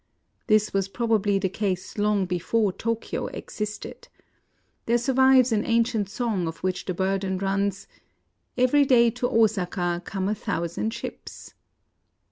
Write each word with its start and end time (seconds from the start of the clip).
This 0.47 0.73
was 0.73 0.87
probably 0.87 1.37
the 1.37 1.47
case 1.47 1.99
long 1.99 2.25
before 2.25 2.73
Tokyo 2.73 3.27
existed. 3.27 4.07
There 4.87 4.97
survives 4.97 5.51
an 5.51 5.63
ancient 5.63 6.09
song 6.09 6.47
of 6.47 6.57
which 6.63 6.85
the 6.85 6.95
burden 6.95 7.37
runs, 7.37 7.85
—"Every 8.57 8.83
day 8.83 9.11
to 9.11 9.29
Osaka 9.29 10.01
come 10.03 10.27
a 10.27 10.33
thou 10.33 10.65
sand 10.65 10.91
shijys. 10.93 11.53